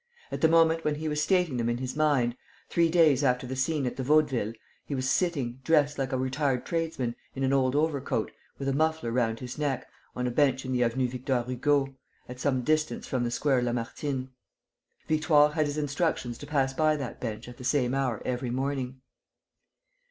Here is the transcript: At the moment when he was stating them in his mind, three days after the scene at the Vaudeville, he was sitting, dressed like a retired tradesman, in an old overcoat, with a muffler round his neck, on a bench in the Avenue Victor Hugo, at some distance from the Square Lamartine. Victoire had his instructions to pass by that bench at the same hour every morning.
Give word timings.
At 0.31 0.41
the 0.41 0.47
moment 0.47 0.83
when 0.83 0.95
he 0.95 1.07
was 1.07 1.21
stating 1.21 1.57
them 1.57 1.69
in 1.69 1.77
his 1.77 1.95
mind, 1.95 2.35
three 2.69 2.89
days 2.89 3.23
after 3.23 3.45
the 3.45 3.55
scene 3.55 3.85
at 3.85 3.97
the 3.97 4.03
Vaudeville, 4.03 4.53
he 4.83 4.95
was 4.95 5.07
sitting, 5.07 5.59
dressed 5.63 5.99
like 5.99 6.11
a 6.11 6.17
retired 6.17 6.65
tradesman, 6.65 7.15
in 7.35 7.43
an 7.43 7.53
old 7.53 7.75
overcoat, 7.75 8.31
with 8.57 8.67
a 8.67 8.73
muffler 8.73 9.11
round 9.11 9.41
his 9.41 9.59
neck, 9.59 9.87
on 10.15 10.25
a 10.25 10.31
bench 10.31 10.65
in 10.65 10.71
the 10.71 10.83
Avenue 10.83 11.07
Victor 11.07 11.43
Hugo, 11.43 11.93
at 12.27 12.39
some 12.39 12.63
distance 12.63 13.05
from 13.05 13.23
the 13.23 13.29
Square 13.29 13.61
Lamartine. 13.61 14.29
Victoire 15.07 15.51
had 15.51 15.67
his 15.67 15.77
instructions 15.77 16.39
to 16.39 16.47
pass 16.47 16.73
by 16.73 16.95
that 16.95 17.21
bench 17.21 17.47
at 17.47 17.57
the 17.57 17.63
same 17.63 17.93
hour 17.93 18.23
every 18.25 18.49
morning. 18.49 19.01